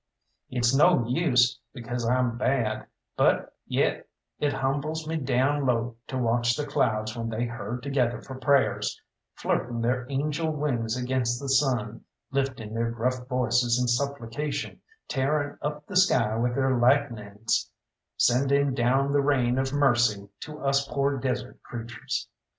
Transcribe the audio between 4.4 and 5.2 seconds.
humbles me